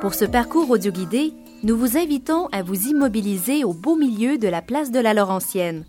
Pour 0.00 0.12
ce 0.12 0.26
parcours 0.26 0.68
audio-guidé, 0.68 1.32
nous 1.62 1.74
vous 1.74 1.96
invitons 1.96 2.48
à 2.52 2.62
vous 2.62 2.88
immobiliser 2.88 3.64
au 3.64 3.72
beau 3.72 3.96
milieu 3.96 4.36
de 4.36 4.46
la 4.46 4.60
place 4.60 4.90
de 4.90 5.00
la 5.00 5.14
Laurentienne. 5.14 5.86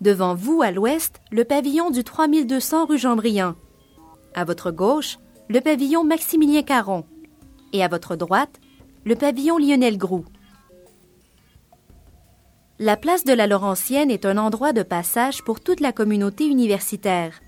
Devant 0.00 0.36
vous, 0.36 0.62
à 0.62 0.70
l'ouest, 0.70 1.20
le 1.32 1.44
pavillon 1.44 1.90
du 1.90 2.04
3200 2.04 2.86
rue 2.86 2.96
Jean-Briand. 2.96 3.56
À 4.34 4.44
votre 4.44 4.70
gauche, 4.70 5.18
le 5.48 5.60
pavillon 5.60 6.04
Maximilien 6.04 6.62
Caron. 6.62 7.04
Et 7.72 7.82
à 7.82 7.88
votre 7.88 8.14
droite, 8.14 8.60
le 9.04 9.16
pavillon 9.16 9.58
Lionel 9.58 9.98
Groux. 9.98 10.24
La 12.78 12.96
place 12.96 13.24
de 13.24 13.32
la 13.32 13.48
Laurentienne 13.48 14.12
est 14.12 14.26
un 14.26 14.38
endroit 14.38 14.72
de 14.72 14.84
passage 14.84 15.42
pour 15.42 15.60
toute 15.60 15.80
la 15.80 15.92
communauté 15.92 16.46
universitaire. 16.46 17.40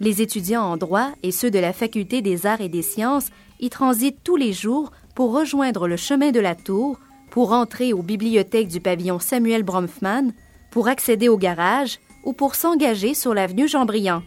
Les 0.00 0.22
étudiants 0.22 0.64
en 0.64 0.78
droit 0.78 1.10
et 1.22 1.32
ceux 1.32 1.50
de 1.50 1.58
la 1.58 1.74
Faculté 1.74 2.22
des 2.22 2.46
arts 2.46 2.62
et 2.62 2.68
des 2.70 2.82
sciences 2.82 3.28
y 3.60 3.68
transitent 3.68 4.22
tous 4.22 4.36
les 4.36 4.52
jours 4.52 4.90
pour 5.18 5.32
rejoindre 5.32 5.88
le 5.88 5.96
chemin 5.96 6.30
de 6.30 6.38
la 6.38 6.54
Tour, 6.54 6.96
pour 7.32 7.50
entrer 7.50 7.92
aux 7.92 8.02
bibliothèques 8.02 8.68
du 8.68 8.80
pavillon 8.80 9.18
Samuel 9.18 9.64
Bromfman, 9.64 10.30
pour 10.70 10.86
accéder 10.86 11.28
au 11.28 11.36
garage 11.36 11.98
ou 12.22 12.32
pour 12.32 12.54
s'engager 12.54 13.14
sur 13.14 13.34
l'avenue 13.34 13.66
Jean-Briand. 13.66 14.22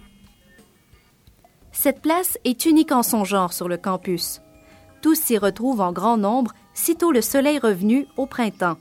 Cette 1.72 2.02
place 2.02 2.38
est 2.44 2.66
unique 2.66 2.92
en 2.92 3.04
son 3.04 3.24
genre 3.24 3.54
sur 3.54 3.70
le 3.70 3.78
campus. 3.78 4.42
Tous 5.02 5.16
s'y 5.16 5.38
retrouvent 5.38 5.80
en 5.80 5.94
grand 5.94 6.18
nombre 6.18 6.52
sitôt 6.74 7.14
le 7.14 7.22
soleil 7.22 7.58
revenu 7.58 8.06
au 8.18 8.26
printemps. 8.26 8.76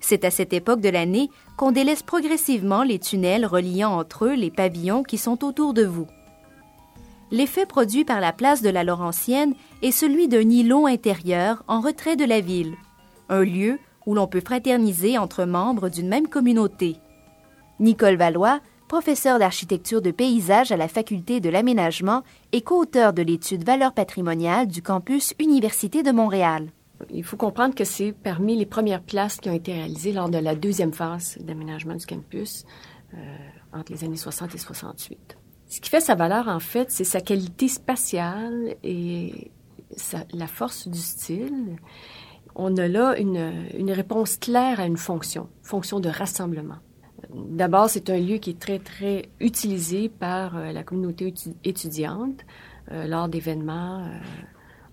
C'est 0.00 0.24
à 0.24 0.32
cette 0.32 0.52
époque 0.52 0.80
de 0.80 0.88
l'année 0.88 1.30
qu'on 1.56 1.70
délaisse 1.70 2.02
progressivement 2.02 2.82
les 2.82 2.98
tunnels 2.98 3.46
reliant 3.46 3.92
entre 3.92 4.24
eux 4.24 4.34
les 4.34 4.50
pavillons 4.50 5.04
qui 5.04 5.16
sont 5.16 5.44
autour 5.44 5.74
de 5.74 5.84
vous. 5.84 6.08
L'effet 7.32 7.66
produit 7.66 8.04
par 8.04 8.20
la 8.20 8.32
place 8.32 8.62
de 8.62 8.68
la 8.68 8.84
Laurentienne 8.84 9.54
est 9.82 9.90
celui 9.90 10.28
d'un 10.28 10.48
îlot 10.48 10.86
intérieur 10.86 11.64
en 11.66 11.80
retrait 11.80 12.14
de 12.14 12.24
la 12.24 12.40
ville, 12.40 12.74
un 13.28 13.42
lieu 13.42 13.80
où 14.06 14.14
l'on 14.14 14.28
peut 14.28 14.40
fraterniser 14.40 15.18
entre 15.18 15.44
membres 15.44 15.88
d'une 15.88 16.08
même 16.08 16.28
communauté. 16.28 16.96
Nicole 17.80 18.16
Valois, 18.16 18.60
professeur 18.86 19.40
d'architecture 19.40 20.00
de 20.00 20.12
paysage 20.12 20.70
à 20.70 20.76
la 20.76 20.86
faculté 20.86 21.40
de 21.40 21.50
l'aménagement 21.50 22.22
et 22.52 22.62
co-auteur 22.62 23.12
de 23.12 23.22
l'étude 23.22 23.64
Valeurs 23.64 23.92
patrimoniales 23.92 24.68
du 24.68 24.80
campus 24.80 25.34
Université 25.40 26.04
de 26.04 26.12
Montréal. 26.12 26.68
Il 27.10 27.24
faut 27.24 27.36
comprendre 27.36 27.74
que 27.74 27.84
c'est 27.84 28.12
parmi 28.12 28.56
les 28.56 28.66
premières 28.66 29.02
places 29.02 29.38
qui 29.38 29.50
ont 29.50 29.54
été 29.54 29.72
réalisées 29.72 30.12
lors 30.12 30.30
de 30.30 30.38
la 30.38 30.54
deuxième 30.54 30.94
phase 30.94 31.36
d'aménagement 31.40 31.96
du 31.96 32.06
campus 32.06 32.64
euh, 33.14 33.16
entre 33.72 33.92
les 33.92 34.04
années 34.04 34.16
60 34.16 34.54
et 34.54 34.58
68. 34.58 35.36
Ce 35.68 35.80
qui 35.80 35.90
fait 35.90 36.00
sa 36.00 36.14
valeur, 36.14 36.48
en 36.48 36.60
fait, 36.60 36.90
c'est 36.90 37.04
sa 37.04 37.20
qualité 37.20 37.68
spatiale 37.68 38.76
et 38.84 39.50
la 40.32 40.46
force 40.46 40.88
du 40.88 40.98
style. 40.98 41.76
On 42.54 42.76
a 42.76 42.88
là 42.88 43.18
une, 43.18 43.90
réponse 43.90 44.36
claire 44.36 44.80
à 44.80 44.86
une 44.86 44.96
fonction, 44.96 45.48
fonction 45.62 46.00
de 46.00 46.08
rassemblement. 46.08 46.76
D'abord, 47.34 47.90
c'est 47.90 48.08
un 48.08 48.18
lieu 48.18 48.38
qui 48.38 48.50
est 48.50 48.58
très, 48.58 48.78
très 48.78 49.28
utilisé 49.40 50.08
par 50.08 50.56
euh, 50.56 50.72
la 50.72 50.84
communauté 50.84 51.32
étudiante 51.64 52.40
euh, 52.92 53.06
lors 53.06 53.28
d'événements 53.28 54.04
euh, 54.04 54.18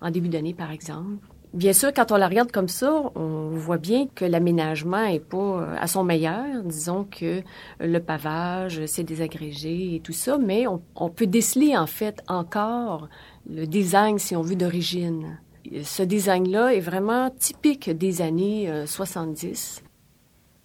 en 0.00 0.10
début 0.10 0.28
d'année, 0.28 0.52
par 0.52 0.70
exemple. 0.70 1.26
Bien 1.54 1.72
sûr, 1.72 1.92
quand 1.94 2.10
on 2.10 2.16
la 2.16 2.26
regarde 2.26 2.50
comme 2.50 2.66
ça, 2.66 3.12
on 3.14 3.50
voit 3.50 3.78
bien 3.78 4.08
que 4.12 4.24
l'aménagement 4.24 5.04
est 5.04 5.20
pas 5.20 5.36
euh, 5.36 5.76
à 5.78 5.86
son 5.86 6.02
meilleur. 6.02 6.64
Disons 6.64 7.04
que 7.04 7.42
le 7.78 7.98
pavage, 8.00 8.84
c'est 8.86 9.04
désagrégé 9.04 9.94
et 9.94 10.00
tout 10.00 10.12
ça, 10.12 10.36
mais 10.36 10.66
on, 10.66 11.10
peut 11.10 11.28
déceler 11.28 11.76
en 11.76 11.86
fait 11.86 12.20
encore 12.26 13.08
le 13.48 13.68
design, 13.68 14.18
si 14.18 14.34
on 14.34 14.42
veut, 14.42 14.56
d'origine. 14.56 15.38
Ce 15.84 16.02
design-là 16.02 16.74
est 16.74 16.80
vraiment 16.80 17.30
typique 17.30 17.88
des 17.88 18.20
années 18.20 18.68
70. 18.84 19.82
Euh, 19.84 19.88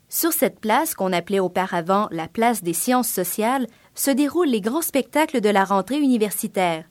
Sur 0.10 0.34
cette 0.34 0.60
place 0.60 0.95
qu'on 0.95 1.14
appelait 1.14 1.39
auparavant 1.39 2.08
la 2.10 2.28
place 2.28 2.64
des 2.64 2.73
sciences 2.73 3.10
sociales 3.10 3.67
se 3.94 4.10
déroulent 4.10 4.49
les 4.49 4.61
grands 4.61 4.82
spectacles 4.82 5.39
de 5.39 5.49
la 5.49 5.66
rentrée 5.66 5.99
universitaire. 5.99 6.83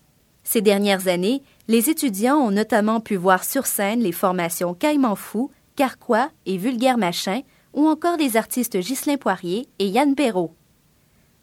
Ces 0.44 0.62
dernières 0.62 1.08
années, 1.08 1.42
les 1.68 1.90
étudiants 1.90 2.38
ont 2.38 2.50
notamment 2.50 2.98
pu 2.98 3.16
voir 3.16 3.44
sur 3.44 3.66
scène 3.66 4.00
les 4.00 4.12
formations 4.12 4.72
Caïman 4.72 5.14
Fou, 5.14 5.50
Carquois 5.76 6.30
et 6.46 6.56
Vulgaire 6.56 6.96
Machin, 6.96 7.42
ou 7.74 7.86
encore 7.86 8.16
les 8.16 8.38
artistes 8.38 8.78
Ghislain 8.78 9.18
Poirier 9.18 9.68
et 9.78 9.86
Yann 9.86 10.14
Perrault. 10.14 10.54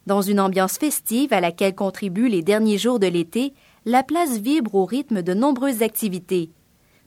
Dans 0.08 0.24
une 0.24 0.40
ambiance 0.40 0.80
festive 0.80 1.31
à 1.31 1.41
laquelle 1.41 1.75
contribuent 1.75 2.28
les 2.28 2.41
derniers 2.41 2.80
jours 2.80 3.00
de 3.00 3.08
l'été, 3.08 3.53
la 3.85 4.02
place 4.02 4.40
vibre 4.40 4.74
au 4.74 4.85
rythme 4.85 5.22
de 5.22 5.35
nombreuses 5.35 5.84
activités. 5.84 6.50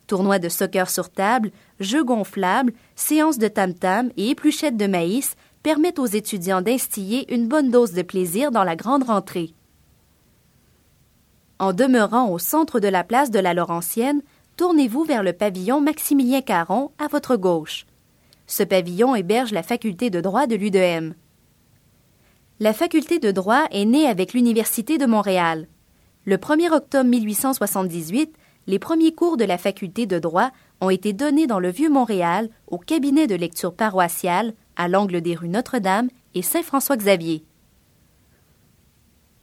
Tournois 0.07 0.39
de 0.39 0.49
soccer 0.49 0.89
sur 0.89 1.09
table, 1.09 1.51
jeux 1.81 2.05
gonflables, 2.05 2.73
séances 2.95 3.37
de 3.37 3.49
tam-tam 3.49 4.11
et 4.15 4.29
épluchettes 4.29 4.77
de 4.77 4.87
maïs 4.87 5.35
permettent 5.61 5.99
aux 5.99 6.05
étudiants 6.05 6.61
d'instiller 6.61 7.31
une 7.33 7.49
bonne 7.49 7.69
dose 7.69 7.91
de 7.91 8.01
plaisir 8.01 8.51
dans 8.51 8.63
la 8.63 8.77
grande 8.77 9.03
rentrée. 9.03 9.53
En 11.59 11.73
demeurant 11.73 12.31
au 12.31 12.39
centre 12.39 12.79
de 12.79 12.87
la 12.87 13.03
place 13.03 13.31
de 13.31 13.39
la 13.39 13.53
Laurentienne, 13.53 14.21
tournez-vous 14.55 15.03
vers 15.03 15.23
le 15.23 15.33
pavillon 15.33 15.81
Maximilien 15.81 16.41
Caron 16.41 16.91
à 16.97 17.07
votre 17.07 17.35
gauche. 17.35 17.85
Ce 18.47 18.63
pavillon 18.63 19.13
héberge 19.13 19.51
la 19.51 19.61
faculté 19.61 20.09
de 20.09 20.21
droit 20.21 20.47
de 20.47 20.55
l'UDM. 20.55 21.13
La 22.61 22.71
faculté 22.71 23.19
de 23.19 23.31
droit 23.31 23.65
est 23.71 23.83
née 23.83 24.07
avec 24.07 24.33
l'Université 24.33 24.97
de 24.97 25.05
Montréal. 25.05 25.67
Le 26.23 26.37
1er 26.37 26.71
octobre 26.71 27.09
1878, 27.09 28.33
les 28.67 28.79
premiers 28.79 29.13
cours 29.13 29.35
de 29.35 29.43
la 29.43 29.57
faculté 29.57 30.05
de 30.05 30.17
droit 30.17 30.51
ont 30.79 30.89
été 30.89 31.11
donnés 31.11 31.47
dans 31.47 31.59
le 31.59 31.71
Vieux 31.71 31.89
Montréal 31.89 32.49
au 32.67 32.77
cabinet 32.77 33.27
de 33.27 33.35
lecture 33.35 33.73
paroissiale 33.73 34.53
à 34.77 34.87
l'angle 34.87 35.19
des 35.19 35.35
rues 35.35 35.49
Notre-Dame 35.49 36.09
et 36.35 36.41
Saint-François-Xavier. 36.41 37.43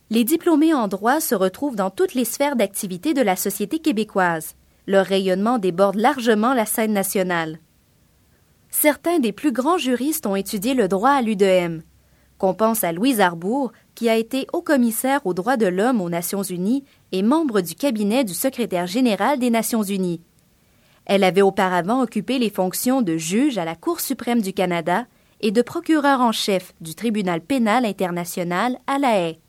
Les 0.08 0.22
diplômés 0.22 0.72
en 0.72 0.86
droit 0.86 1.20
se 1.20 1.34
retrouvent 1.34 1.74
dans 1.74 1.90
toutes 1.90 2.14
les 2.14 2.24
sphères 2.24 2.54
d'activité 2.54 3.12
de 3.12 3.22
la 3.22 3.34
société 3.34 3.80
québécoise. 3.80 4.54
Leur 4.86 5.04
rayonnement 5.04 5.58
déborde 5.58 5.96
largement 5.96 6.54
la 6.54 6.64
scène 6.64 6.92
nationale. 6.92 7.58
Certains 8.70 9.18
des 9.18 9.32
plus 9.32 9.50
grands 9.50 9.78
juristes 9.78 10.26
ont 10.26 10.36
étudié 10.36 10.74
le 10.74 10.86
droit 10.86 11.10
à 11.10 11.22
l'UDM. 11.22 11.80
Qu'on 12.38 12.54
pense 12.54 12.84
à 12.84 12.92
Louise 12.92 13.20
Arbour, 13.20 13.72
qui 13.96 14.08
a 14.08 14.16
été 14.16 14.46
haut-commissaire 14.52 15.26
aux 15.26 15.34
droits 15.34 15.56
de 15.56 15.66
l'homme 15.66 16.00
aux 16.00 16.10
Nations 16.10 16.42
unies 16.42 16.84
et 17.10 17.22
membre 17.22 17.60
du 17.60 17.74
cabinet 17.74 18.22
du 18.22 18.34
secrétaire 18.34 18.86
général 18.86 19.40
des 19.40 19.50
Nations 19.50 19.82
unies. 19.82 20.20
Elle 21.06 21.24
avait 21.24 21.42
auparavant 21.42 22.02
occupé 22.02 22.38
les 22.38 22.50
fonctions 22.50 23.02
de 23.02 23.16
juge 23.16 23.58
à 23.58 23.64
la 23.64 23.74
Cour 23.74 24.00
suprême 24.00 24.42
du 24.42 24.52
Canada 24.52 25.06
et 25.40 25.50
de 25.50 25.62
procureur 25.62 26.20
en 26.20 26.32
chef 26.32 26.74
du 26.80 26.94
tribunal 26.94 27.40
pénal 27.40 27.84
international 27.84 28.78
à 28.86 28.98
La 28.98 29.18
Haye. 29.18 29.40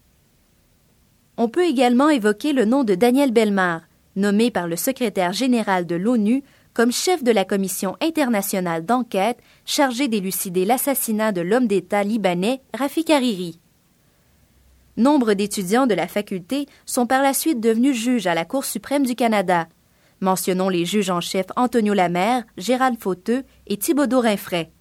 On 1.39 1.49
peut 1.49 1.65
également 1.65 2.09
évoquer 2.09 2.51
le 2.51 2.65
nom 2.65 2.83
de 2.83 2.95
Daniel 2.95 3.31
Belmar, 3.31 3.81
nommé 4.15 4.49
par 4.49 4.67
le 4.67 4.75
secrétaire 4.75 5.33
général 5.33 5.85
de 5.85 5.95
l'ONU 5.95 6.43
comme 6.73 6.91
chef 6.91 7.23
de 7.23 7.31
la 7.31 7.45
commission 7.45 7.95
internationale 8.01 8.85
d'enquête 8.85 9.39
chargée 9.65 10.07
d'élucider 10.07 10.65
l'assassinat 10.65 11.31
de 11.31 11.41
l'homme 11.41 11.67
d'État 11.67 12.03
libanais 12.03 12.61
Rafik 12.73 13.09
Hariri. 13.11 13.59
Nombre 14.95 15.35
d'étudiants 15.35 15.85
de 15.85 15.93
la 15.93 16.07
faculté 16.07 16.65
sont 16.87 17.05
par 17.05 17.21
la 17.21 17.35
suite 17.35 17.59
devenus 17.59 17.95
juges 17.95 18.25
à 18.25 18.33
la 18.33 18.45
Cour 18.45 18.65
suprême 18.65 19.05
du 19.05 19.13
Canada. 19.13 19.67
Mentionnons 20.21 20.69
les 20.69 20.85
juges 20.85 21.11
en 21.11 21.21
chef 21.21 21.45
Antonio 21.55 21.93
Lamère, 21.93 22.45
Gérald 22.57 22.99
Fauteux 22.99 23.43
et 23.67 23.77
Thibaudot 23.77 24.21
Rinfray. 24.21 24.71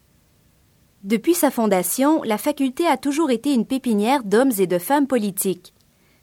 Depuis 1.02 1.34
sa 1.34 1.50
fondation, 1.50 2.22
la 2.22 2.38
faculté 2.38 2.86
a 2.86 2.96
toujours 2.96 3.30
été 3.30 3.52
une 3.52 3.66
pépinière 3.66 4.24
d'hommes 4.24 4.52
et 4.58 4.66
de 4.66 4.78
femmes 4.78 5.06
politiques. 5.06 5.74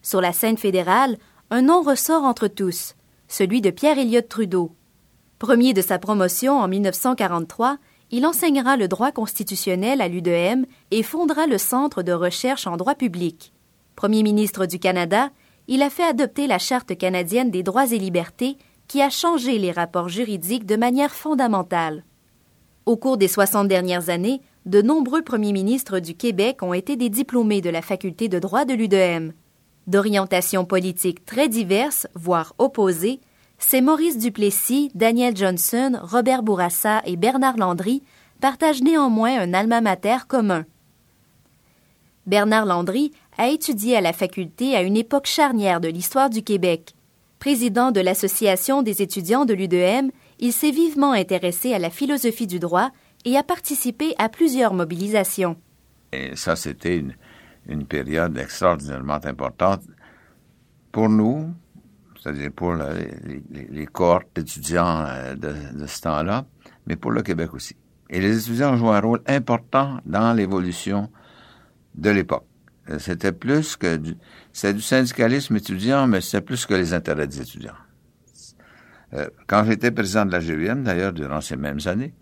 Sur 0.03 0.19
la 0.19 0.33
scène 0.33 0.57
fédérale, 0.57 1.17
un 1.49 1.61
nom 1.61 1.81
ressort 1.81 2.23
entre 2.23 2.47
tous, 2.47 2.95
celui 3.29 3.61
de 3.61 3.69
Pierre 3.69 3.97
Elliott 3.97 4.27
Trudeau. 4.27 4.75
Premier 5.39 5.73
de 5.73 5.81
sa 5.81 5.97
promotion 5.97 6.59
en 6.59 6.67
1943, 6.67 7.77
il 8.11 8.25
enseignera 8.25 8.75
le 8.75 8.89
droit 8.89 9.13
constitutionnel 9.13 10.01
à 10.01 10.09
l'UDM 10.09 10.65
et 10.91 11.03
fondera 11.03 11.47
le 11.47 11.57
Centre 11.57 12.03
de 12.03 12.11
recherche 12.11 12.67
en 12.67 12.75
droit 12.75 12.95
public. 12.95 13.53
Premier 13.95 14.23
ministre 14.23 14.65
du 14.65 14.77
Canada, 14.77 15.29
il 15.67 15.81
a 15.81 15.89
fait 15.89 16.03
adopter 16.03 16.47
la 16.47 16.59
Charte 16.59 16.97
canadienne 16.97 17.49
des 17.49 17.63
droits 17.63 17.91
et 17.91 17.97
libertés 17.97 18.57
qui 18.89 19.01
a 19.01 19.09
changé 19.09 19.57
les 19.57 19.71
rapports 19.71 20.09
juridiques 20.09 20.65
de 20.65 20.75
manière 20.75 21.13
fondamentale. 21.15 22.03
Au 22.85 22.97
cours 22.97 23.15
des 23.15 23.29
60 23.29 23.69
dernières 23.69 24.09
années, 24.09 24.41
de 24.65 24.81
nombreux 24.81 25.21
premiers 25.21 25.53
ministres 25.53 25.99
du 25.99 26.15
Québec 26.15 26.61
ont 26.61 26.73
été 26.73 26.97
des 26.97 27.09
diplômés 27.09 27.61
de 27.61 27.69
la 27.69 27.81
faculté 27.81 28.27
de 28.27 28.39
droit 28.39 28.65
de 28.65 28.73
l'UDM. 28.73 29.31
D'orientation 29.87 30.63
politique 30.65 31.25
très 31.25 31.49
diverses, 31.49 32.07
voire 32.15 32.53
opposées, 32.57 33.19
c'est 33.57 33.81
Maurice 33.81 34.17
Duplessis, 34.17 34.91
Daniel 34.95 35.35
Johnson, 35.35 35.99
Robert 36.01 36.43
Bourassa 36.43 37.01
et 37.05 37.15
Bernard 37.15 37.57
Landry 37.57 38.01
partagent 38.39 38.81
néanmoins 38.81 39.39
un 39.39 39.53
alma 39.53 39.81
mater 39.81 40.27
commun. 40.27 40.65
Bernard 42.25 42.65
Landry 42.65 43.11
a 43.37 43.49
étudié 43.49 43.97
à 43.97 44.01
la 44.01 44.13
faculté 44.13 44.75
à 44.75 44.81
une 44.81 44.95
époque 44.95 45.25
charnière 45.25 45.81
de 45.81 45.89
l'histoire 45.89 46.29
du 46.29 46.43
Québec. 46.43 46.93
Président 47.39 47.91
de 47.91 47.99
l'Association 47.99 48.83
des 48.83 49.01
étudiants 49.01 49.43
de 49.43 49.53
l'UDM, 49.53 50.11
il 50.39 50.53
s'est 50.53 50.71
vivement 50.71 51.11
intéressé 51.11 51.73
à 51.73 51.79
la 51.79 51.89
philosophie 51.89 52.47
du 52.47 52.59
droit 52.59 52.91
et 53.25 53.35
a 53.35 53.43
participé 53.43 54.15
à 54.17 54.29
plusieurs 54.29 54.73
mobilisations. 54.73 55.57
Et 56.13 56.35
ça, 56.35 56.55
c'était 56.55 56.97
une, 56.97 57.15
une 57.67 57.85
période 57.85 58.37
extraordinairement 58.37 59.19
importante 59.23 59.83
pour 60.91 61.09
nous, 61.09 61.53
c'est-à-dire 62.21 62.51
pour 62.51 62.75
les, 62.75 63.85
cohortes 63.87 64.27
d'étudiants 64.35 65.05
euh, 65.07 65.35
de, 65.35 65.87
ce 65.87 66.01
temps-là, 66.01 66.45
mais 66.87 66.95
pour 66.95 67.11
le 67.11 67.21
Québec 67.21 67.53
aussi. 67.53 67.75
Et 68.09 68.21
les 68.21 68.37
étudiants 68.37 68.77
jouent 68.77 68.91
un 68.91 68.99
rôle 68.99 69.21
important 69.27 69.99
dans 70.05 70.33
l'évolution 70.33 71.09
de 71.95 72.09
l'époque. 72.09 72.45
Euh, 72.89 72.99
c'était 72.99 73.31
plus 73.31 73.75
que 73.75 73.97
du, 73.97 74.13
du 74.13 74.81
syndicalisme 74.81 75.55
étudiant, 75.55 76.05
mais 76.07 76.21
c'est 76.21 76.41
plus 76.41 76.65
que 76.65 76.73
les 76.73 76.93
intérêts 76.93 77.27
des 77.27 77.41
étudiants. 77.41 77.73
Euh, 79.13 79.29
quand 79.47 79.63
j'étais 79.65 79.91
président 79.91 80.25
de 80.25 80.31
la 80.31 80.39
GUM, 80.39 80.83
d'ailleurs, 80.83 81.13
durant 81.13 81.41
ces 81.41 81.55
mêmes 81.55 81.79
années, 81.85 82.13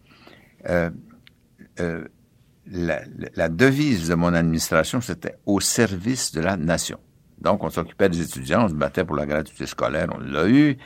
la, 2.68 3.50
devise 3.50 4.08
de 4.08 4.16
mon 4.16 4.34
administration, 4.34 5.02
c'était 5.02 5.36
au 5.46 5.60
service 5.60 6.32
de 6.32 6.42
la 6.42 6.58
nation. 6.58 7.00
Donc, 7.40 7.64
on 7.64 7.70
s'occupait 7.70 8.10
des 8.10 8.22
étudiants, 8.22 8.66
on 8.66 8.70
se 8.70 8.74
battait 8.74 9.04
pour 9.04 9.16
la 9.16 9.26
gratuité 9.26 9.66
scolaire, 9.66 10.08
on 10.14 10.20
l'a 10.20 10.48
eu. 10.48 10.78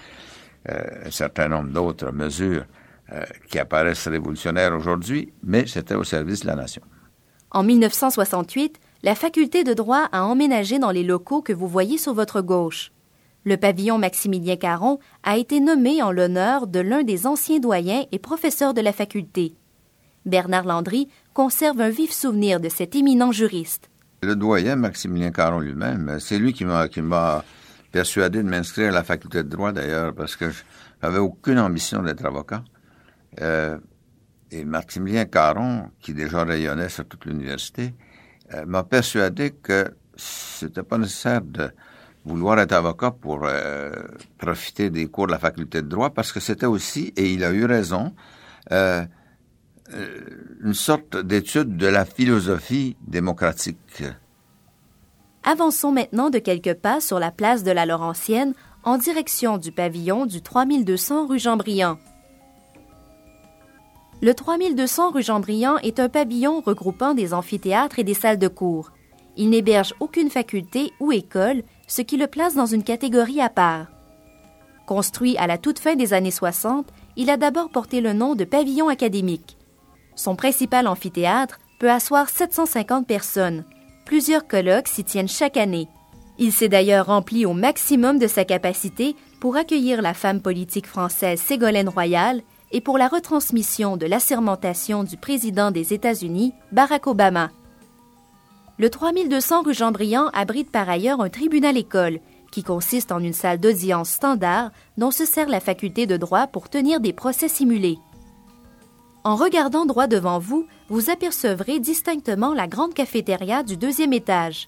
Euh, 0.69 0.81
un 1.05 1.11
certain 1.11 1.47
nombre 1.47 1.69
d'autres 1.69 2.11
mesures 2.11 2.65
euh, 3.13 3.23
qui 3.49 3.59
apparaissent 3.59 4.07
révolutionnaires 4.07 4.73
aujourd'hui, 4.73 5.31
mais 5.43 5.67
c'était 5.67 5.93
au 5.93 6.03
service 6.03 6.39
de 6.39 6.47
la 6.47 6.55
nation. 6.55 6.81
En 7.51 7.61
1968, 7.61 8.79
la 9.03 9.13
faculté 9.13 9.63
de 9.63 9.73
droit 9.73 10.09
a 10.11 10.25
emménagé 10.25 10.79
dans 10.79 10.89
les 10.89 11.03
locaux 11.03 11.43
que 11.43 11.53
vous 11.53 11.67
voyez 11.67 11.99
sur 11.99 12.15
votre 12.15 12.41
gauche. 12.41 12.91
Le 13.43 13.57
pavillon 13.57 13.99
Maximilien 13.99 14.55
Caron 14.55 14.97
a 15.21 15.37
été 15.37 15.59
nommé 15.59 16.01
en 16.01 16.11
l'honneur 16.11 16.65
de 16.65 16.79
l'un 16.79 17.03
des 17.03 17.27
anciens 17.27 17.59
doyens 17.59 18.05
et 18.11 18.17
professeurs 18.17 18.73
de 18.73 18.81
la 18.81 18.91
faculté. 18.91 19.53
Bernard 20.25 20.65
Landry 20.65 21.07
conserve 21.33 21.81
un 21.81 21.89
vif 21.89 22.11
souvenir 22.11 22.59
de 22.59 22.69
cet 22.69 22.95
éminent 22.95 23.31
juriste. 23.31 23.89
Le 24.23 24.35
doyen 24.35 24.75
Maximilien 24.75 25.31
Caron 25.31 25.59
lui-même, 25.59 26.17
c'est 26.19 26.39
lui 26.39 26.53
qui 26.53 26.65
m'a 26.65 27.43
persuadé 27.91 28.41
de 28.41 28.49
m'inscrire 28.49 28.89
à 28.89 28.91
la 28.91 29.03
faculté 29.03 29.43
de 29.43 29.49
droit 29.49 29.71
d'ailleurs 29.71 30.13
parce 30.15 30.35
que 30.35 30.49
je 30.49 30.63
n'avais 31.03 31.19
aucune 31.19 31.59
ambition 31.59 32.01
d'être 32.01 32.25
avocat. 32.25 32.63
Euh, 33.41 33.77
et 34.51 34.65
Maximilien 34.65 35.25
Caron, 35.25 35.91
qui 35.99 36.13
déjà 36.13 36.43
rayonnait 36.43 36.89
sur 36.89 37.05
toute 37.07 37.25
l'université, 37.25 37.93
euh, 38.53 38.65
m'a 38.65 38.83
persuadé 38.83 39.51
que 39.51 39.93
c'était 40.15 40.83
pas 40.83 40.97
nécessaire 40.97 41.41
de 41.41 41.69
vouloir 42.25 42.57
être 42.59 42.71
avocat 42.71 43.11
pour 43.11 43.41
euh, 43.43 43.91
profiter 44.37 44.89
des 44.89 45.07
cours 45.07 45.27
de 45.27 45.31
la 45.33 45.39
faculté 45.39 45.81
de 45.81 45.87
droit 45.87 46.09
parce 46.09 46.31
que 46.31 46.39
c'était 46.39 46.65
aussi, 46.65 47.13
et 47.15 47.31
il 47.31 47.43
a 47.43 47.51
eu 47.51 47.65
raison, 47.65 48.13
une 49.91 50.73
sorte 50.73 51.17
d'étude 51.17 51.77
de 51.77 51.87
la 51.87 52.05
philosophie 52.05 52.95
démocratique. 53.07 54.03
Avançons 55.43 55.91
maintenant 55.91 56.31
de 56.31 56.39
quelques 56.39 56.73
pas 56.73 56.99
sur 56.99 57.19
la 57.19 57.29
place 57.29 57.63
de 57.63 57.71
la 57.71 57.85
Laurentienne 57.85 58.53
en 58.83 58.97
direction 58.97 59.57
du 59.57 59.71
pavillon 59.71 60.25
du 60.25 60.41
3200 60.41 61.27
rue 61.27 61.39
Jean-Briand. 61.39 61.99
Le 64.21 64.33
3200 64.33 65.11
rue 65.11 65.21
Jean-Briand 65.21 65.77
est 65.77 65.99
un 65.99 66.09
pavillon 66.09 66.61
regroupant 66.61 67.13
des 67.13 67.33
amphithéâtres 67.33 67.99
et 67.99 68.03
des 68.03 68.13
salles 68.15 68.39
de 68.39 68.47
cours. 68.47 68.91
Il 69.37 69.49
n'héberge 69.49 69.93
aucune 69.99 70.29
faculté 70.29 70.93
ou 70.99 71.11
école, 71.11 71.61
ce 71.87 72.01
qui 72.01 72.17
le 72.17 72.27
place 72.27 72.55
dans 72.55 72.65
une 72.65 72.83
catégorie 72.83 73.41
à 73.41 73.49
part. 73.49 73.87
Construit 74.87 75.37
à 75.37 75.45
la 75.45 75.57
toute 75.57 75.79
fin 75.79 75.95
des 75.95 76.13
années 76.13 76.31
60, 76.31 76.87
il 77.17 77.29
a 77.29 77.37
d'abord 77.37 77.69
porté 77.69 78.01
le 78.01 78.13
nom 78.13 78.33
de 78.35 78.45
pavillon 78.45 78.87
académique. 78.87 79.57
Son 80.15 80.35
principal 80.35 80.87
amphithéâtre 80.87 81.59
peut 81.79 81.91
asseoir 81.91 82.29
750 82.29 83.05
personnes. 83.05 83.65
Plusieurs 84.05 84.47
colloques 84.47 84.87
s'y 84.87 85.03
tiennent 85.03 85.27
chaque 85.27 85.57
année. 85.57 85.87
Il 86.37 86.51
s'est 86.51 86.69
d'ailleurs 86.69 87.07
rempli 87.07 87.45
au 87.45 87.53
maximum 87.53 88.19
de 88.19 88.27
sa 88.27 88.45
capacité 88.45 89.15
pour 89.39 89.55
accueillir 89.55 90.01
la 90.01 90.13
femme 90.13 90.41
politique 90.41 90.87
française 90.87 91.39
Ségolène 91.39 91.89
Royal 91.89 92.41
et 92.71 92.81
pour 92.81 92.97
la 92.97 93.07
retransmission 93.07 93.95
de 93.95 94.05
l'assermentation 94.05 95.03
du 95.03 95.17
président 95.17 95.71
des 95.71 95.93
États-Unis, 95.93 96.53
Barack 96.71 97.07
Obama. 97.07 97.51
Le 98.77 98.89
3200 98.89 99.63
rue 99.63 99.73
Jean-Briand 99.73 100.27
abrite 100.33 100.71
par 100.71 100.89
ailleurs 100.89 101.21
un 101.21 101.29
tribunal-école, 101.29 102.19
qui 102.51 102.63
consiste 102.63 103.11
en 103.11 103.19
une 103.19 103.33
salle 103.33 103.59
d'audience 103.59 104.09
standard 104.09 104.71
dont 104.97 105.11
se 105.11 105.25
sert 105.25 105.47
la 105.47 105.59
faculté 105.59 106.05
de 106.05 106.17
droit 106.17 106.47
pour 106.47 106.69
tenir 106.69 106.99
des 106.99 107.13
procès 107.13 107.47
simulés. 107.47 107.97
En 109.25 109.35
regardant 109.35 109.87
droit 109.87 110.05
devant 110.05 110.37
vous, 110.37 110.67
vous 110.87 111.09
apercevrez 111.09 111.79
distinctement 111.79 112.53
la 112.53 112.67
grande 112.67 112.93
cafétéria 112.93 113.63
du 113.63 113.75
deuxième 113.75 114.13
étage. 114.13 114.67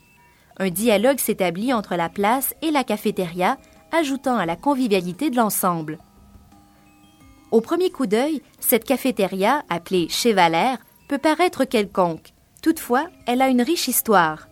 Un 0.58 0.72
dialogue 0.72 1.20
s'établit 1.20 1.74
entre 1.74 1.96
la 1.96 2.10
place 2.10 2.56
et 2.64 2.72
la 2.72 2.84
cafétéria, 2.84 3.60
ajoutant 3.92 4.36
à 4.36 4.48
la 4.48 4.56
convivialité 4.56 5.30
de 5.30 5.36
l'ensemble. 5.36 6.00
Au 7.52 7.62
premier 7.62 7.92
coup 7.92 8.08
d'œil, 8.08 8.42
cette 8.60 8.84
cafétéria, 8.84 9.64
appelée 9.70 10.08
Chez 10.10 10.34
Valère, 10.34 10.80
peut 11.08 11.20
paraître 11.20 11.64
quelconque. 11.64 12.34
Toutefois, 12.64 13.06
elle 13.28 13.44
a 13.44 13.50
une 13.50 13.62
riche 13.62 13.88
histoire. 13.88 14.48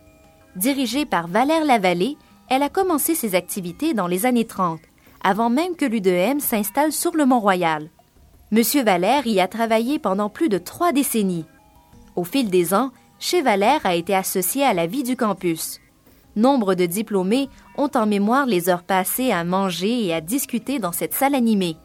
Dirigée 0.56 1.08
par 1.08 1.28
Valère 1.28 1.66
Lavallée, 1.66 2.16
elle 2.48 2.62
a 2.62 2.70
commencé 2.70 3.16
ses 3.16 3.34
activités 3.34 3.96
dans 3.96 4.08
les 4.08 4.28
années 4.28 4.46
30, 4.46 4.82
avant 5.24 5.50
même 5.50 5.76
que 5.76 5.86
l'UDM 5.86 6.40
s'installe 6.40 6.92
sur 6.92 7.16
le 7.16 7.26
Mont-Royal. 7.26 7.90
Monsieur 8.52 8.84
Valère 8.84 9.26
y 9.26 9.40
a 9.40 9.48
travaillé 9.48 9.98
pendant 9.98 10.30
plus 10.30 10.50
de 10.50 10.60
trois 10.60 10.92
décennies. 10.92 11.46
Au 12.16 12.24
fil 12.24 12.52
des 12.52 12.76
ans, 12.76 12.92
chez 13.20 13.42
Valère 13.42 13.84
a 13.86 13.96
été 13.96 14.14
associé 14.14 14.64
à 14.64 14.74
la 14.74 14.86
vie 14.86 15.02
du 15.02 15.16
campus. 15.16 15.80
Nombre 16.36 16.76
de 16.76 16.86
diplômés 16.86 17.50
ont 17.76 17.90
en 17.96 18.06
mémoire 18.06 18.46
les 18.46 18.70
heures 18.70 18.84
passées 18.84 19.32
à 19.32 19.44
manger 19.44 20.06
et 20.06 20.14
à 20.14 20.22
discuter 20.22 20.78
dans 20.78 20.92
cette 20.92 21.16
salle 21.16 21.34
animée. 21.34 21.76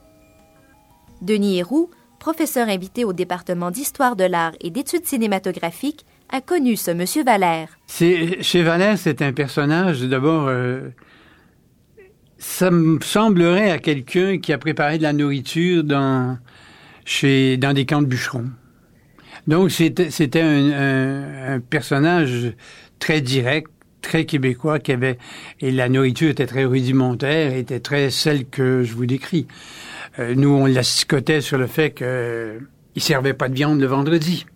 Denis 1.23 1.59
Héroux, 1.59 1.89
professeur 2.19 2.69
invité 2.69 3.05
au 3.05 3.15
département 3.15 3.71
d'histoire 3.71 4.15
de 4.15 4.25
l'art 4.25 4.53
et 4.61 4.71
d'études 4.71 5.07
cinématographiques, 5.07 6.05
a 6.29 6.43
connu 6.43 6.77
ce 6.77 6.91
monsieur 6.91 7.25
Valère. 7.25 7.71
Chez 7.89 8.63
Valère, 8.63 8.99
c'est 8.99 9.23
un 9.23 9.33
personnage 9.33 10.03
d'abord 10.03 10.47
euh, 10.49 10.91
ça 12.41 12.71
me 12.71 12.99
semblerait 13.01 13.71
à 13.71 13.79
quelqu'un 13.79 14.39
qui 14.39 14.53
a 14.53 14.59
préparé 14.59 14.99
de 14.99 15.03
la 15.03 15.13
nourriture 15.13 15.85
dans, 15.85 16.39
chez, 17.05 17.57
dans 17.57 17.73
des 17.73 17.87
camps 17.87 18.03
de 18.03 18.07
bûcherons. 18.07 18.51
Donc, 19.47 19.71
c'était 19.71 20.41
un, 20.41 20.71
un, 20.71 21.55
un, 21.55 21.61
personnage 21.61 22.53
très 22.99 23.21
direct, 23.21 23.71
très 24.03 24.25
québécois, 24.25 24.79
qui 24.79 24.93
avait, 24.93 25.19
et 25.61 25.71
la 25.71 25.89
nourriture 25.89 26.31
était 26.31 26.47
très 26.47 26.65
rudimentaire, 26.65 27.55
était 27.55 27.81
très 27.81 28.11
celle 28.11 28.47
que 28.47 28.83
je 28.83 28.95
vous 28.95 29.07
décris. 29.07 29.47
Euh, 30.19 30.35
nous, 30.35 30.51
on 30.51 30.67
l'asticotait 30.67 31.41
sur 31.41 31.59
le 31.59 31.67
fait 31.67 31.93
qu'il 31.93 32.07
euh, 32.07 32.61
servait 32.97 33.35
pas 33.35 33.49
de 33.49 33.55
viande 33.55 33.81
le 33.81 33.87
vendredi. 33.87 34.47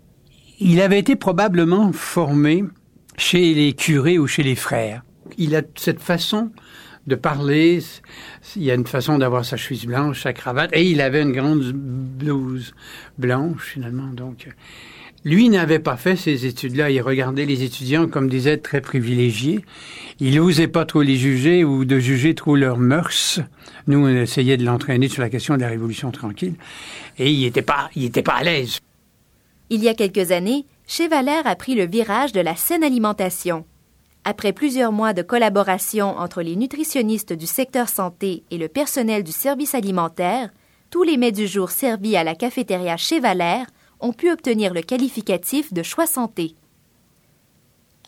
Il 0.60 0.80
avait 0.80 0.98
été 0.98 1.16
probablement 1.16 1.92
formé 1.92 2.64
chez 3.16 3.54
les 3.54 3.72
curés 3.72 4.18
ou 4.18 4.26
chez 4.26 4.42
les 4.42 4.54
frères. 4.54 5.02
Il 5.38 5.56
a 5.56 5.62
cette 5.76 6.00
façon 6.00 6.50
de 7.06 7.14
parler. 7.14 7.80
Il 8.56 8.62
y 8.62 8.70
a 8.70 8.74
une 8.74 8.86
façon 8.86 9.18
d'avoir 9.18 9.44
sa 9.44 9.56
chemise 9.56 9.86
blanche, 9.86 10.22
sa 10.22 10.32
cravate, 10.32 10.70
et 10.72 10.84
il 10.84 11.00
avait 11.00 11.22
une 11.22 11.32
grande 11.32 11.72
blouse 11.72 12.74
blanche 13.18 13.72
finalement. 13.72 14.08
Donc, 14.08 14.48
lui 15.24 15.48
n'avait 15.48 15.78
pas 15.78 15.96
fait 15.96 16.16
ces 16.16 16.46
études-là. 16.46 16.90
Il 16.90 17.00
regardait 17.00 17.46
les 17.46 17.62
étudiants 17.62 18.06
comme 18.06 18.28
des 18.28 18.48
êtres 18.48 18.62
très 18.62 18.80
privilégiés. 18.80 19.64
Il 20.20 20.36
n'osait 20.36 20.68
pas 20.68 20.84
trop 20.84 21.02
les 21.02 21.16
juger 21.16 21.64
ou 21.64 21.84
de 21.84 21.98
juger 21.98 22.34
trop 22.34 22.56
leurs 22.56 22.78
mœurs. 22.78 23.40
Nous, 23.86 23.98
on 23.98 24.08
essayait 24.08 24.56
de 24.56 24.64
l'entraîner 24.64 25.08
sur 25.08 25.22
la 25.22 25.30
question 25.30 25.56
de 25.56 25.62
la 25.62 25.68
Révolution 25.68 26.10
tranquille, 26.10 26.54
et 27.18 27.30
il 27.30 27.40
n'était 27.40 27.62
pas, 27.62 27.90
il 27.96 28.04
était 28.04 28.22
pas 28.22 28.34
à 28.34 28.42
l'aise. 28.42 28.80
Il 29.70 29.82
y 29.82 29.88
a 29.88 29.94
quelques 29.94 30.30
années, 30.30 30.66
chez 30.86 31.08
Valère 31.08 31.46
a 31.46 31.56
pris 31.56 31.74
le 31.74 31.86
virage 31.86 32.32
de 32.32 32.40
la 32.40 32.54
saine 32.54 32.84
alimentation. 32.84 33.64
Après 34.26 34.54
plusieurs 34.54 34.90
mois 34.90 35.12
de 35.12 35.20
collaboration 35.20 36.16
entre 36.18 36.40
les 36.40 36.56
nutritionnistes 36.56 37.34
du 37.34 37.46
secteur 37.46 37.90
santé 37.90 38.42
et 38.50 38.56
le 38.56 38.68
personnel 38.68 39.22
du 39.22 39.32
service 39.32 39.74
alimentaire, 39.74 40.48
tous 40.88 41.02
les 41.02 41.18
mets 41.18 41.32
du 41.32 41.46
jour 41.46 41.70
servis 41.70 42.16
à 42.16 42.24
la 42.24 42.34
cafétéria 42.34 42.96
chez 42.96 43.20
Valère 43.20 43.66
ont 44.00 44.14
pu 44.14 44.30
obtenir 44.32 44.72
le 44.72 44.80
qualificatif 44.80 45.74
de 45.74 45.82
choix 45.82 46.06
santé. 46.06 46.54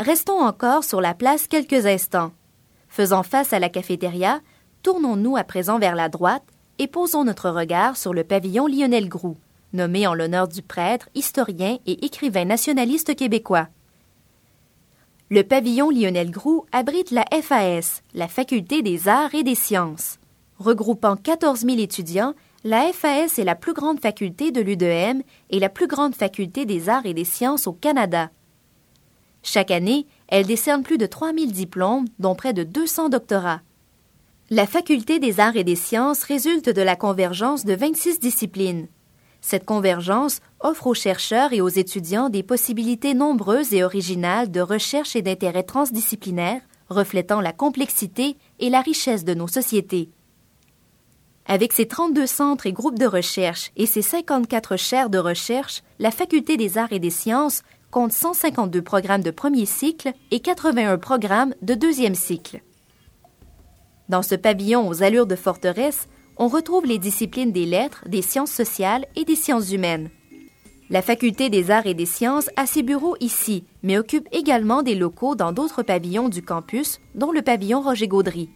Restons 0.00 0.40
encore 0.40 0.85
sur 0.85 1.02
la 1.02 1.12
place 1.12 1.49
quelques 1.49 1.85
instants. 1.85 2.32
Faisant 2.88 3.23
face 3.23 3.52
à 3.52 3.58
la 3.58 3.68
cafétéria, 3.68 4.40
tournons-nous 4.82 5.37
à 5.37 5.44
présent 5.44 5.78
vers 5.78 5.94
la 5.94 6.08
droite 6.08 6.44
et 6.78 6.87
posons 6.87 7.25
notre 7.25 7.50
regard 7.50 7.99
sur 7.99 8.14
le 8.14 8.25
pavillon 8.25 8.66
Lionel 8.66 9.08
Groux, 9.11 9.37
nommé 9.75 10.06
en 10.06 10.14
l'honneur 10.14 10.49
du 10.49 10.62
prêtre, 10.62 11.11
historien 11.14 11.78
et 11.85 12.06
écrivain 12.06 12.46
nationaliste 12.46 13.14
québécois. 13.14 13.68
Le 15.28 15.42
pavillon 15.42 15.90
Lionel 15.90 16.30
Groux 16.30 16.66
abrite 16.71 17.11
la 17.11 17.25
FAS, 17.42 18.02
la 18.14 18.28
Faculté 18.28 18.83
des 18.83 19.09
arts 19.09 19.35
et 19.35 19.42
des 19.42 19.56
sciences. 19.56 20.21
Regroupant 20.61 21.16
14 21.16 21.62
000 21.62 21.78
étudiants, 21.78 22.35
La 22.62 22.92
FAS 22.92 23.40
est 23.40 23.45
la 23.45 23.56
plus 23.56 23.73
grande 23.73 23.99
faculté 23.99 24.52
de 24.52 24.61
l'UDM 24.61 25.23
et 25.50 25.59
la 25.59 25.68
plus 25.68 25.88
grande 25.88 26.14
faculté 26.14 26.64
des 26.64 26.88
arts 26.88 27.06
et 27.06 27.12
des 27.14 27.25
sciences 27.25 27.66
au 27.66 27.73
Canada. 27.73 28.30
Chaque 29.42 29.73
année, 29.73 30.06
elle 30.28 30.47
décerne 30.47 30.85
plus 30.85 30.97
de 30.97 31.06
3000 31.06 31.50
diplômes, 31.50 32.04
dont 32.21 32.37
près 32.37 32.52
de 32.52 32.62
200 32.62 33.09
doctorats. 33.09 33.62
La 34.50 34.68
faculté 34.68 35.18
des 35.18 35.40
arts 35.40 35.56
et 35.56 35.64
des 35.64 35.75
sciences 35.75 36.23
résulte 36.23 36.68
de 36.68 36.83
la 36.83 36.95
convergence 36.95 37.64
de 37.64 37.75
26 37.75 38.21
disciplines. 38.21 38.87
Cette 39.49 39.65
convergence 39.65 40.41
offre 40.59 40.88
aux 40.88 40.95
chercheurs 40.95 41.53
et 41.53 41.61
aux 41.61 41.69
étudiants 41.69 42.31
des 42.31 42.43
possibilités 42.43 43.15
nombreuses 43.15 43.75
et 43.75 43.85
originales 43.85 44.50
de 44.50 44.61
recherche 44.61 45.15
et 45.15 45.23
d'intérêt 45.23 45.62
transdisciplinaire, 45.62 46.61
reflétant 46.88 47.41
la 47.41 47.53
complexité 47.53 48.37
et 48.59 48.71
la 48.71 48.81
richesse 48.81 49.25
de 49.25 49.35
nos 49.35 49.47
sociétés. 49.47 50.09
Avec 51.47 51.73
ses 51.73 51.87
32 51.87 52.26
centres 52.26 52.67
et 52.67 52.73
groupes 52.73 52.99
de 52.99 53.07
recherche 53.07 53.71
et 53.76 53.87
ses 53.87 54.03
54 54.03 54.76
chaires 54.76 55.11
de 55.11 55.19
recherche, 55.19 55.85
la 56.00 56.11
Faculté 56.11 56.57
des 56.57 56.76
arts 56.76 56.93
et 56.93 56.99
des 56.99 57.11
sciences 57.11 57.62
compte 57.93 58.11
152 58.11 58.83
programmes 58.83 59.23
de 59.23 59.31
premier 59.31 59.65
cycle 59.65 60.12
et 60.33 60.41
81 60.41 60.99
programmes 60.99 61.55
de 61.62 61.75
deuxième 61.75 62.17
cycle. 62.17 62.62
Dans 64.09 64.23
ce 64.23 64.35
pavillon 64.35 64.88
aux 64.88 65.05
allures 65.05 65.29
de 65.29 65.37
forteresse, 65.37 66.09
on 66.37 66.49
retrouve 66.49 66.87
les 66.87 66.99
disciplines 66.99 67.52
des 67.52 67.66
lettres, 67.66 68.05
des 68.07 68.23
sciences 68.23 68.50
sociales 68.50 69.07
et 69.16 69.25
des 69.25 69.37
sciences 69.37 69.73
humaines. 69.73 70.11
La 70.88 71.02
Faculté 71.02 71.50
des 71.50 71.71
arts 71.71 71.87
et 71.87 71.95
des 71.95 72.07
sciences 72.07 72.49
a 72.57 72.66
ses 72.66 72.83
bureaux 72.83 73.16
ici, 73.19 73.64
mais 73.83 73.99
occupe 73.99 74.28
également 74.31 74.83
des 74.83 74.95
locaux 74.95 75.35
dans 75.35 75.52
d'autres 75.52 75.83
pavillons 75.83 76.28
du 76.28 76.43
campus, 76.43 77.00
dont 77.14 77.33
le 77.33 77.43
pavillon 77.43 77.81
Roger 77.81 78.07
Gaudry. 78.07 78.50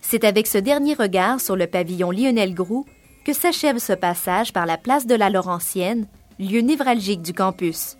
C'est 0.00 0.24
avec 0.24 0.46
ce 0.46 0.58
dernier 0.58 0.94
regard 0.94 1.40
sur 1.40 1.56
le 1.56 1.66
pavillon 1.66 2.10
Lionel 2.10 2.54
Groux 2.54 2.86
que 3.24 3.32
s'achève 3.32 3.78
ce 3.78 3.92
passage 3.92 4.52
par 4.52 4.64
la 4.64 4.78
place 4.78 5.06
de 5.06 5.14
la 5.14 5.28
Laurentienne, 5.28 6.06
lieu 6.38 6.60
névralgique 6.60 7.22
du 7.22 7.34
campus. 7.34 7.96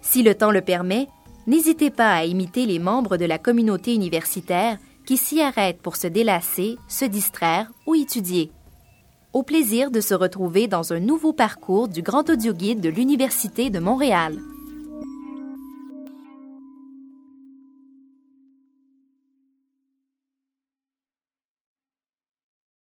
Si 0.00 0.22
le 0.22 0.34
temps 0.34 0.50
le 0.50 0.60
permet, 0.60 1.08
n'hésitez 1.46 1.90
pas 1.90 2.12
à 2.12 2.24
imiter 2.24 2.66
les 2.66 2.78
membres 2.78 3.16
de 3.16 3.24
la 3.24 3.38
communauté 3.38 3.94
universitaire 3.94 4.78
qui 5.06 5.16
s'y 5.16 5.40
arrêtent 5.40 5.80
pour 5.80 5.96
se 5.96 6.08
délasser, 6.08 6.76
se 6.88 7.04
distraire 7.04 7.70
ou 7.86 7.94
étudier. 7.94 8.50
Au 9.32 9.42
plaisir 9.42 9.90
de 9.90 10.00
se 10.00 10.14
retrouver 10.14 10.66
dans 10.66 10.92
un 10.92 11.00
nouveau 11.00 11.32
parcours 11.32 11.88
du 11.88 12.02
Grand 12.02 12.28
Audio 12.28 12.52
Guide 12.52 12.80
de 12.80 12.88
l'Université 12.88 13.70
de 13.70 13.78
Montréal. 13.78 14.36